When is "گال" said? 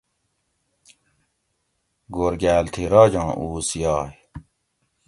2.41-2.65